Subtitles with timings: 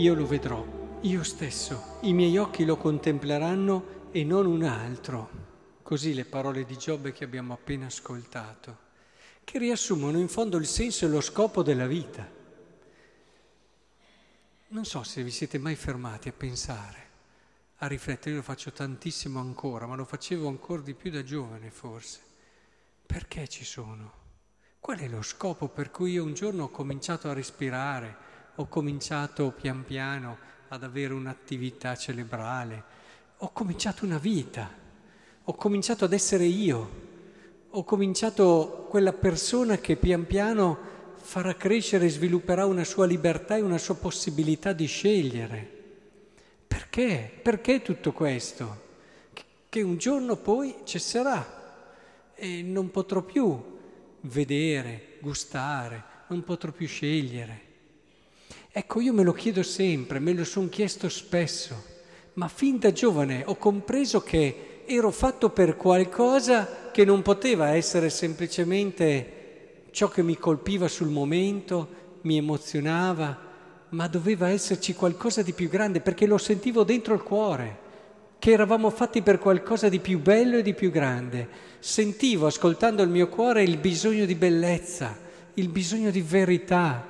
[0.00, 0.64] io lo vedrò,
[1.02, 5.48] io stesso, i miei occhi lo contempleranno e non un altro.
[5.82, 8.78] Così le parole di Giobbe che abbiamo appena ascoltato,
[9.44, 12.26] che riassumono in fondo il senso e lo scopo della vita.
[14.68, 17.08] Non so se vi siete mai fermati a pensare,
[17.78, 21.70] a riflettere, io lo faccio tantissimo ancora, ma lo facevo ancora di più da giovane
[21.70, 22.20] forse.
[23.04, 24.12] Perché ci sono?
[24.78, 28.29] Qual è lo scopo per cui io un giorno ho cominciato a respirare,
[28.60, 30.36] ho cominciato pian piano
[30.68, 32.84] ad avere un'attività cerebrale,
[33.38, 34.70] ho cominciato una vita,
[35.42, 36.90] ho cominciato ad essere io,
[37.70, 40.78] ho cominciato quella persona che pian piano
[41.16, 45.78] farà crescere e svilupperà una sua libertà e una sua possibilità di scegliere.
[46.66, 47.32] Perché?
[47.42, 48.88] Perché tutto questo?
[49.70, 53.78] Che un giorno poi cesserà e non potrò più
[54.20, 57.68] vedere, gustare, non potrò più scegliere.
[58.70, 61.84] Ecco, io me lo chiedo sempre, me lo sono chiesto spesso,
[62.34, 68.10] ma fin da giovane ho compreso che ero fatto per qualcosa che non poteva essere
[68.10, 73.48] semplicemente ciò che mi colpiva sul momento, mi emozionava,
[73.90, 77.88] ma doveva esserci qualcosa di più grande perché lo sentivo dentro il cuore
[78.40, 81.46] che eravamo fatti per qualcosa di più bello e di più grande.
[81.78, 85.14] Sentivo, ascoltando il mio cuore, il bisogno di bellezza,
[85.54, 87.06] il bisogno di verità,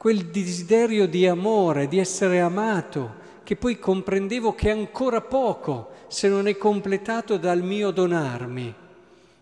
[0.00, 6.26] quel desiderio di amore, di essere amato, che poi comprendevo che è ancora poco se
[6.26, 8.74] non è completato dal mio donarmi.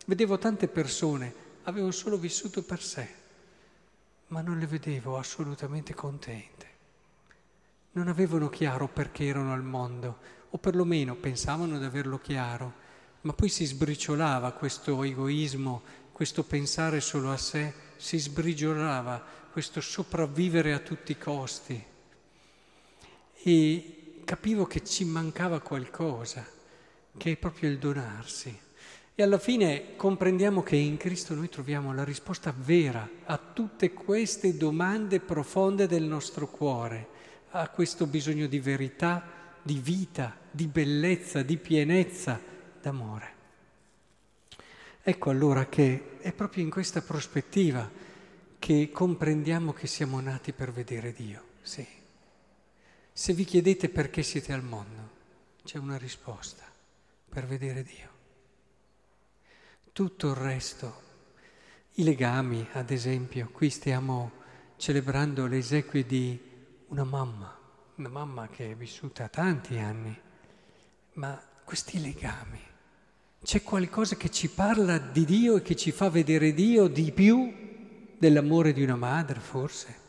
[0.04, 3.08] Vedevo tante persone, avevano solo vissuto per sé,
[4.26, 6.66] ma non le vedevo assolutamente contente.
[7.92, 10.18] Non avevano chiaro perché erano al mondo,
[10.50, 12.72] o perlomeno pensavano di averlo chiaro,
[13.20, 20.72] ma poi si sbriciolava questo egoismo, questo pensare solo a sé, si sbriciolava questo sopravvivere
[20.72, 21.84] a tutti i costi.
[23.42, 26.46] E capivo che ci mancava qualcosa,
[27.16, 28.56] che è proprio il donarsi.
[29.16, 34.56] E alla fine comprendiamo che in Cristo noi troviamo la risposta vera a tutte queste
[34.56, 37.08] domande profonde del nostro cuore,
[37.50, 42.40] a questo bisogno di verità, di vita, di bellezza, di pienezza,
[42.80, 43.34] d'amore.
[45.02, 48.06] Ecco allora che è proprio in questa prospettiva
[48.58, 51.86] che comprendiamo che siamo nati per vedere Dio, sì.
[53.12, 55.10] Se vi chiedete perché siete al mondo,
[55.64, 56.64] c'è una risposta,
[57.28, 58.08] per vedere Dio.
[59.92, 61.02] Tutto il resto,
[61.94, 64.32] i legami, ad esempio, qui stiamo
[64.76, 66.40] celebrando le esequie di
[66.88, 67.58] una mamma,
[67.96, 70.16] una mamma che è vissuta tanti anni,
[71.14, 72.60] ma questi legami,
[73.42, 77.67] c'è qualcosa che ci parla di Dio e che ci fa vedere Dio di più
[78.18, 80.06] dell'amore di una madre, forse?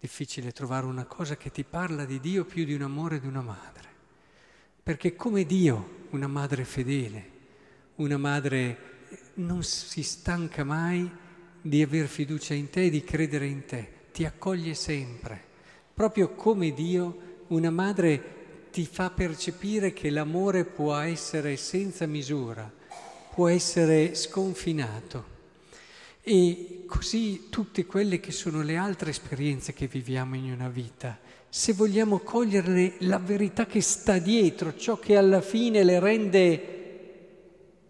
[0.00, 3.42] Difficile trovare una cosa che ti parla di Dio più di un amore di una
[3.42, 3.88] madre,
[4.82, 7.30] perché come Dio, una madre fedele,
[7.96, 8.90] una madre
[9.34, 11.08] non si stanca mai
[11.60, 15.50] di aver fiducia in te di credere in te, ti accoglie sempre
[15.94, 22.70] Proprio come Dio, una madre ti fa percepire che l'amore può essere senza misura,
[23.34, 25.31] può essere sconfinato.
[26.24, 31.18] E così tutte quelle che sono le altre esperienze che viviamo in una vita,
[31.48, 36.42] se vogliamo cogliere la verità che sta dietro, ciò che alla fine le rende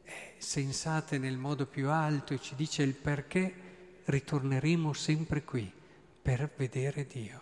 [0.03, 3.53] eh, sensate nel modo più alto e ci dice il perché,
[4.06, 5.71] ritorneremo sempre qui
[6.22, 7.41] per vedere Dio.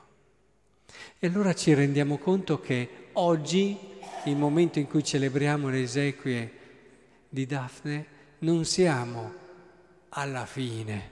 [1.20, 3.78] E allora ci rendiamo conto che oggi,
[4.24, 6.52] il momento in cui celebriamo le esequie
[7.28, 8.06] di Daphne,
[8.40, 9.39] non siamo
[10.10, 11.10] alla fine,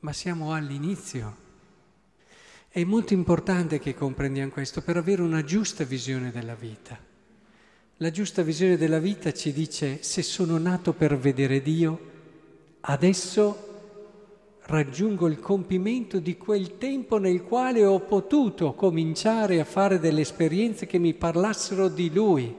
[0.00, 1.44] ma siamo all'inizio.
[2.68, 6.98] È molto importante che comprendiamo questo per avere una giusta visione della vita.
[7.98, 11.98] La giusta visione della vita ci dice se sono nato per vedere Dio,
[12.80, 13.64] adesso
[14.64, 20.84] raggiungo il compimento di quel tempo nel quale ho potuto cominciare a fare delle esperienze
[20.84, 22.54] che mi parlassero di Lui,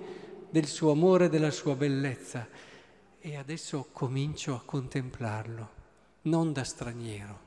[0.50, 2.48] del suo amore della sua bellezza.
[3.28, 5.70] E adesso comincio a contemplarlo,
[6.22, 7.40] non da straniero,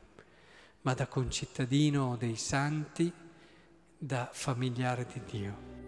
[0.83, 3.11] ma da concittadino dei santi,
[3.97, 5.80] da familiare di Dio.